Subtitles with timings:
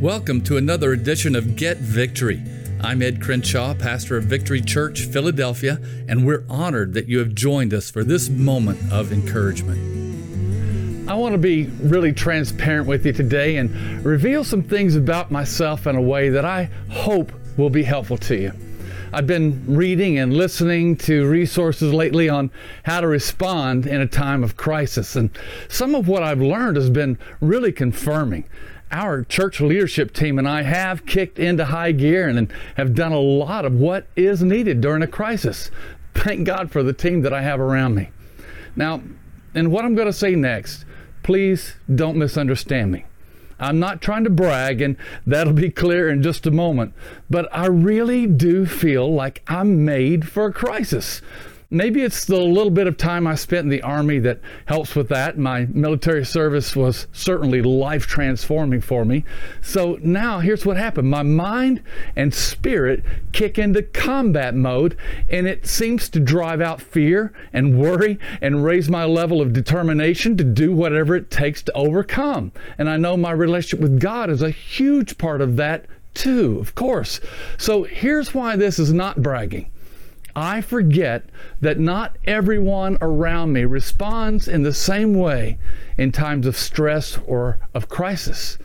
[0.00, 2.42] Welcome to another edition of Get Victory.
[2.80, 7.72] I'm Ed Crenshaw, pastor of Victory Church, Philadelphia, and we're honored that you have joined
[7.72, 11.08] us for this moment of encouragement.
[11.08, 15.86] I want to be really transparent with you today and reveal some things about myself
[15.86, 18.52] in a way that I hope will be helpful to you.
[19.14, 22.50] I've been reading and listening to resources lately on
[22.84, 25.30] how to respond in a time of crisis, and
[25.68, 28.44] some of what I've learned has been really confirming
[28.90, 33.18] our church leadership team and I have kicked into high gear and have done a
[33.18, 35.70] lot of what is needed during a crisis.
[36.14, 38.10] Thank God for the team that I have around me.
[38.76, 39.02] Now,
[39.54, 40.84] and what I'm going to say next,
[41.22, 43.04] please don't misunderstand me.
[43.62, 46.94] I'm not trying to brag, and that'll be clear in just a moment.
[47.30, 51.22] But I really do feel like I'm made for a crisis.
[51.72, 55.08] Maybe it's the little bit of time I spent in the Army that helps with
[55.08, 55.38] that.
[55.38, 59.24] My military service was certainly life transforming for me.
[59.62, 61.82] So now here's what happened my mind
[62.14, 64.98] and spirit kick into combat mode,
[65.30, 70.36] and it seems to drive out fear and worry and raise my level of determination
[70.36, 72.52] to do whatever it takes to overcome.
[72.76, 76.74] And I know my relationship with God is a huge part of that too, of
[76.74, 77.18] course.
[77.56, 79.71] So here's why this is not bragging.
[80.34, 81.24] I forget
[81.60, 85.58] that not everyone around me responds in the same way
[85.98, 88.58] in times of stress or of crisis.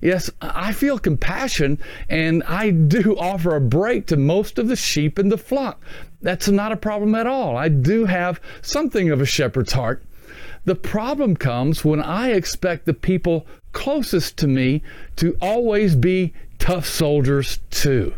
[0.00, 5.18] Yes, I feel compassion and I do offer a break to most of the sheep
[5.18, 5.80] in the flock.
[6.20, 7.56] That's not a problem at all.
[7.56, 10.02] I do have something of a shepherd's heart.
[10.64, 14.82] The problem comes when I expect the people closest to me
[15.16, 18.14] to always be tough soldiers too.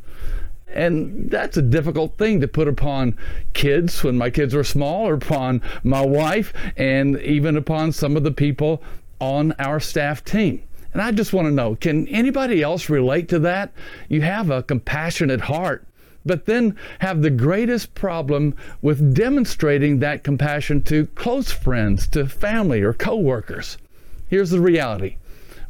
[0.75, 3.17] And that's a difficult thing to put upon
[3.53, 8.25] kids when my kids were small, or upon my wife, and even upon some of
[8.25, 8.83] the people
[9.21, 10.63] on our staff team.
[10.93, 13.73] And I just want to know can anybody else relate to that?
[14.09, 15.87] You have a compassionate heart,
[16.27, 22.83] but then have the greatest problem with demonstrating that compassion to close friends, to family,
[22.83, 23.79] or coworkers.
[24.29, 25.17] Here's the reality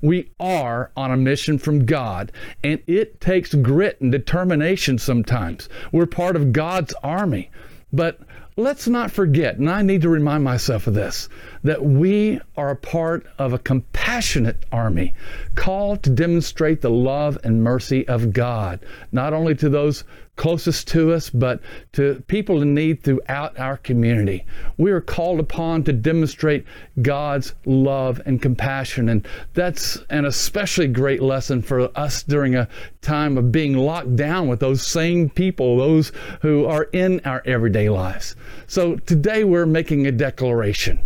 [0.04, 2.30] we are on a mission from God,
[2.62, 5.70] and it takes grit and determination sometimes.
[5.92, 7.50] We're part of God's army.
[7.90, 8.20] But
[8.56, 11.28] let's not forget, and I need to remind myself of this,
[11.64, 15.12] that we are a part of a compassionate army
[15.56, 20.04] called to demonstrate the love and mercy of God, not only to those
[20.36, 21.60] closest to us, but
[21.92, 24.44] to people in need throughout our community.
[24.76, 26.64] We are called upon to demonstrate
[27.02, 29.08] God's love and compassion.
[29.08, 32.68] And that's an especially great lesson for us during a
[33.00, 36.10] time of being locked down with those same people, those
[36.42, 38.34] who are in our everyday lives.
[38.66, 41.00] So today we're making a declaration.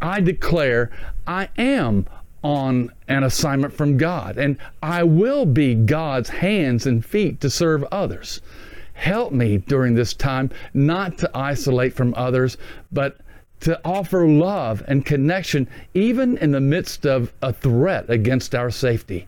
[0.00, 0.90] I declare
[1.26, 2.06] I am
[2.42, 7.84] on an assignment from God, and I will be God's hands and feet to serve
[7.92, 8.40] others.
[8.94, 12.56] Help me during this time not to isolate from others,
[12.90, 13.18] but
[13.60, 19.26] to offer love and connection even in the midst of a threat against our safety.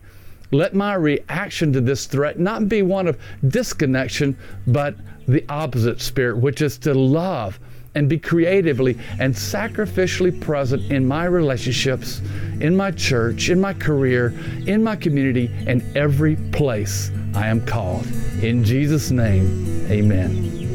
[0.53, 4.37] Let my reaction to this threat not be one of disconnection,
[4.67, 4.95] but
[5.27, 7.59] the opposite spirit, which is to love
[7.95, 12.21] and be creatively and sacrificially present in my relationships,
[12.59, 14.33] in my church, in my career,
[14.65, 18.05] in my community, and every place I am called.
[18.41, 20.72] In Jesus' name, amen.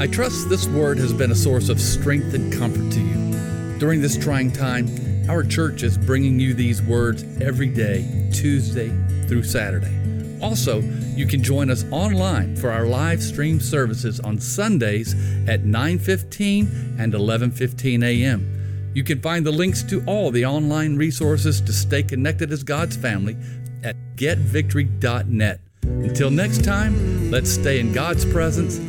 [0.00, 3.78] I trust this word has been a source of strength and comfort to you.
[3.78, 4.88] During this trying time,
[5.28, 8.88] our church is bringing you these words every day, Tuesday
[9.28, 9.94] through Saturday.
[10.40, 10.80] Also,
[11.14, 15.12] you can join us online for our live stream services on Sundays
[15.46, 18.90] at 9:15 and 11:15 a.m.
[18.94, 22.96] You can find the links to all the online resources to stay connected as God's
[22.96, 23.36] family
[23.84, 25.60] at getvictory.net.
[25.82, 28.80] Until next time, let's stay in God's presence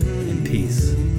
[0.52, 1.11] peace.